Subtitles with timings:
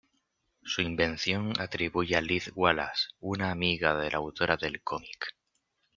[0.63, 5.35] Su invención se atribuye a Liz Wallace, una amiga de la autora del cómic.